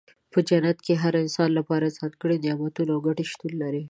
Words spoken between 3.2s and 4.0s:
شتون لري.